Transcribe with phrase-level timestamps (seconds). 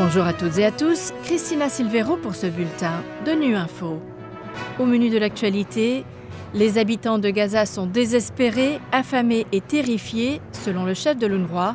[0.00, 4.00] Bonjour à toutes et à tous, Christina Silvero pour ce bulletin de Nu Info.
[4.78, 6.04] Au menu de l'actualité,
[6.54, 11.74] les habitants de Gaza sont désespérés, affamés et terrifiés, selon le chef de l'UNRWA.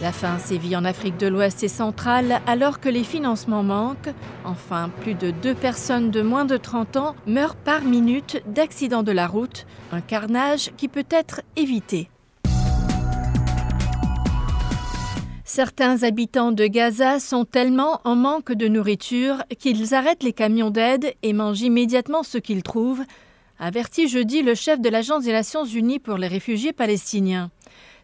[0.00, 4.14] La faim sévit en Afrique de l'Ouest et centrale alors que les financements manquent.
[4.44, 9.10] Enfin, plus de deux personnes de moins de 30 ans meurent par minute d'accidents de
[9.12, 12.10] la route, un carnage qui peut être évité.
[15.56, 21.14] Certains habitants de Gaza sont tellement en manque de nourriture qu'ils arrêtent les camions d'aide
[21.22, 23.02] et mangent immédiatement ce qu'ils trouvent,
[23.58, 27.50] avertit jeudi le chef de l'Agence des Nations Unies pour les réfugiés palestiniens.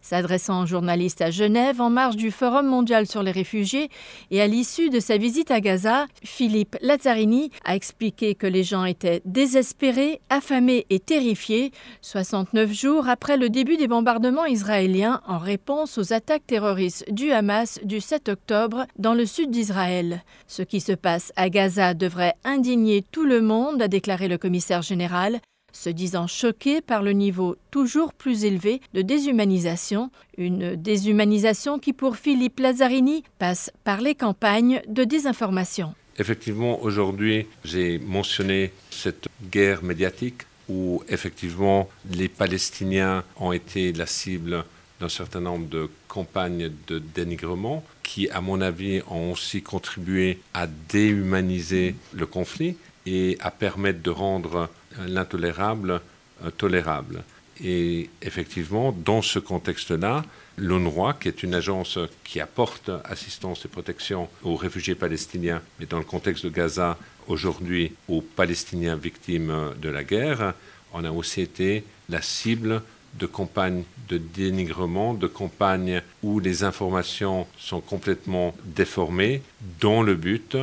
[0.02, 3.88] S'adressant aux journalistes à Genève en marge du Forum mondial sur les réfugiés
[4.32, 8.84] et à l'issue de sa visite à Gaza, Philippe Lazzarini a expliqué que les gens
[8.84, 11.70] étaient désespérés, affamés et terrifiés
[12.00, 17.78] 69 jours après le début des bombardements israéliens en réponse aux attaques terroristes du Hamas
[17.84, 20.24] du 7 octobre dans le sud d'Israël.
[20.48, 24.82] Ce qui se passe à Gaza devrait indigner tout le monde, a déclaré le commissaire
[24.82, 25.40] général
[25.72, 32.16] se disant choqués par le niveau toujours plus élevé de déshumanisation, une déshumanisation qui pour
[32.16, 35.94] Philippe Lazzarini passe par les campagnes de désinformation.
[36.18, 44.64] Effectivement, aujourd'hui, j'ai mentionné cette guerre médiatique où effectivement les Palestiniens ont été la cible
[45.00, 50.66] d'un certain nombre de campagnes de dénigrement qui, à mon avis, ont aussi contribué à
[50.66, 52.76] déhumaniser le conflit
[53.06, 54.68] et à permettre de rendre
[55.06, 56.00] l'intolérable
[56.44, 57.22] euh, tolérable.
[57.62, 60.24] Et effectivement, dans ce contexte-là,
[60.56, 65.98] l'UNRWA, qui est une agence qui apporte assistance et protection aux réfugiés palestiniens, mais dans
[65.98, 66.98] le contexte de Gaza,
[67.28, 70.54] aujourd'hui aux Palestiniens victimes de la guerre,
[70.92, 72.82] on a aussi été la cible
[73.18, 79.42] de campagnes de dénigrement, de campagnes où les informations sont complètement déformées,
[79.80, 80.56] dans le but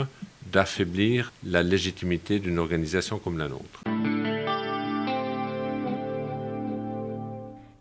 [0.52, 3.84] d'affaiblir la légitimité d'une organisation comme la nôtre.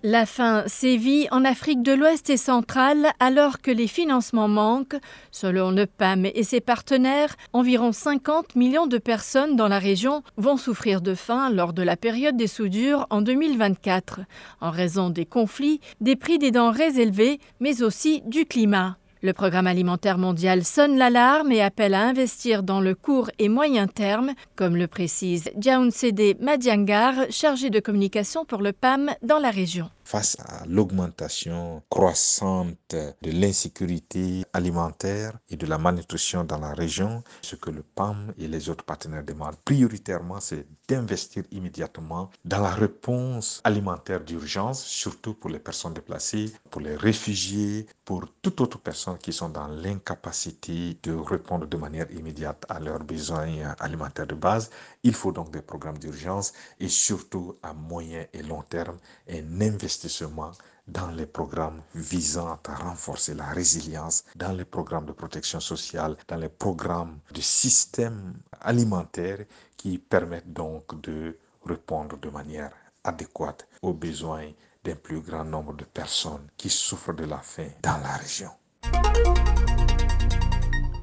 [0.04, 4.94] La faim sévit en Afrique de l'Ouest et centrale alors que les financements manquent.
[5.32, 10.56] Selon le PAM et ses partenaires, environ 50 millions de personnes dans la région vont
[10.56, 14.20] souffrir de faim lors de la période des soudures en 2024,
[14.60, 18.97] en raison des conflits, des prix des denrées élevés, mais aussi du climat.
[19.20, 23.88] Le programme alimentaire mondial sonne l'alarme et appelle à investir dans le court et moyen
[23.88, 29.90] terme, comme le précise Djaounsede Madiangar, chargé de communication pour le PAM dans la région.
[30.04, 37.56] Face à l'augmentation croissante de l'insécurité alimentaire et de la malnutrition dans la région, ce
[37.56, 43.60] que le PAM et les autres partenaires demandent prioritairement, c'est d'investir immédiatement dans la réponse
[43.64, 49.32] alimentaire d'urgence, surtout pour les personnes déplacées, pour les réfugiés, pour toute autre personne qui
[49.32, 54.70] sont dans l'incapacité de répondre de manière immédiate à leurs besoins alimentaires de base.
[55.02, 58.98] Il faut donc des programmes d'urgence et surtout à moyen et long terme
[59.28, 60.52] un investissement
[60.88, 66.36] dans les programmes visant à renforcer la résilience, dans les programmes de protection sociale, dans
[66.36, 69.44] les programmes de système alimentaire
[69.76, 72.72] qui permettent donc de répondre de manière
[73.04, 74.50] adéquate aux besoins
[74.84, 78.50] d'un plus grand nombre de personnes qui souffrent de la faim dans la région.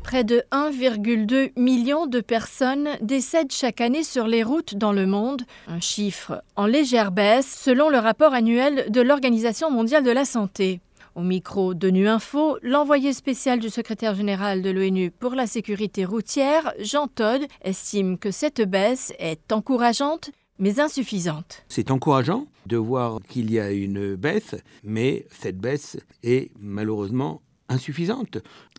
[0.04, 5.42] Près de 1,2 million de personnes décèdent chaque année sur les routes dans le monde,
[5.68, 10.80] un chiffre en légère baisse selon le rapport annuel de l'Organisation mondiale de la santé.
[11.16, 16.06] Au micro de Nu Info, l'envoyé spécial du secrétaire général de l'ONU pour la sécurité
[16.06, 21.66] routière, Jean Todd, estime que cette baisse est encourageante mais insuffisante.
[21.68, 28.38] C'est encourageant de voir qu'il y a une baisse, mais cette baisse est malheureusement insuffisante.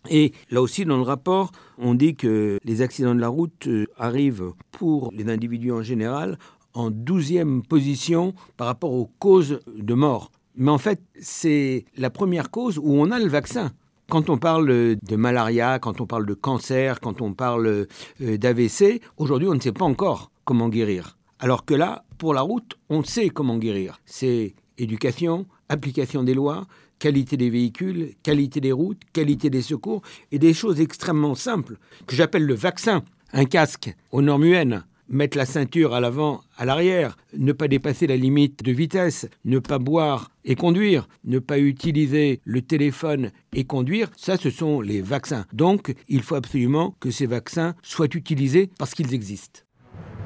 [0.08, 3.86] Et là aussi, dans le rapport, on dit que les accidents de la route euh,
[3.96, 6.38] arrivent pour les individus en général
[6.74, 10.30] en douzième position par rapport aux causes de mort.
[10.56, 13.72] Mais en fait, c'est la première cause où on a le vaccin.
[14.08, 17.86] Quand on parle de malaria, quand on parle de cancer, quand on parle
[18.20, 21.18] euh, d'AVC, aujourd'hui on ne sait pas encore comment guérir.
[21.40, 23.98] Alors que là, pour la route, on sait comment guérir.
[24.06, 26.66] C'est éducation, application des lois,
[26.98, 30.02] qualité des véhicules, qualité des routes, qualité des secours,
[30.32, 31.76] et des choses extrêmement simples
[32.06, 33.02] que j'appelle le vaccin.
[33.32, 38.06] Un casque aux normes UN, mettre la ceinture à l'avant, à l'arrière, ne pas dépasser
[38.06, 43.64] la limite de vitesse, ne pas boire et conduire, ne pas utiliser le téléphone et
[43.64, 45.46] conduire, ça ce sont les vaccins.
[45.52, 49.60] Donc il faut absolument que ces vaccins soient utilisés parce qu'ils existent.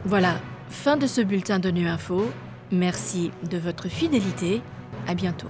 [0.05, 2.25] Voilà, fin de ce bulletin de Nu Info.
[2.73, 4.63] Merci de votre fidélité.
[5.07, 5.49] À bientôt.